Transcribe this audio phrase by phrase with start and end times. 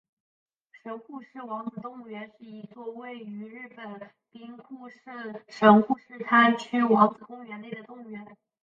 [0.81, 8.25] 神户市立王子动物园是一座位于日本兵库县神户市滩区王子公园内的动物园。